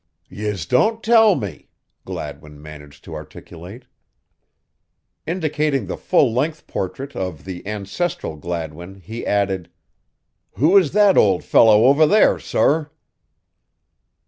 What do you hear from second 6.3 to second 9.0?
length portrait of the ancestral Gladwin,